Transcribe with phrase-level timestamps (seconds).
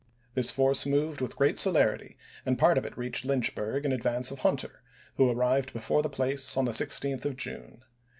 [0.33, 4.39] This force moved with great celerity and part of it reached Lynchburg in advance of
[4.39, 4.81] Hunter,
[5.17, 7.83] who ar rived before the place on the 16th of June.